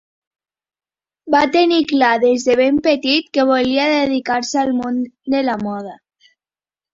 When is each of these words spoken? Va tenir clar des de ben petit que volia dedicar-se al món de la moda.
Va 1.33 1.41
tenir 1.55 1.81
clar 1.91 2.09
des 2.23 2.45
de 2.47 2.55
ben 2.61 2.79
petit 2.87 3.29
que 3.39 3.45
volia 3.51 3.85
dedicar-se 3.93 4.59
al 4.63 4.73
món 4.81 4.99
de 5.35 5.43
la 5.51 5.59
moda. 5.69 5.95